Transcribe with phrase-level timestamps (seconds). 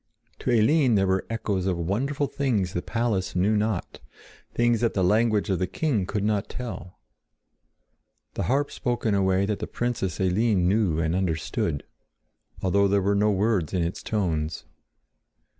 [0.39, 3.99] To Eline there were echoes of wonderful things the palace knew not;
[4.51, 6.97] things that the language of the king could not tell.
[8.33, 11.83] The harp spoke in a way that the Princess Eline knew and understood,
[12.63, 14.65] although there were no words in its tones.